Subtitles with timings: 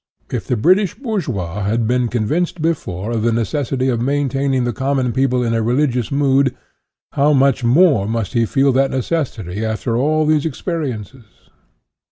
[0.29, 4.01] Jl the British bourgeois had been con INTRODUCTION 37 vinced before of the necessity of
[4.01, 6.55] maintaining th* common people in a religious mood,
[7.11, 11.51] how much more must he feel that necessity after all these experiences?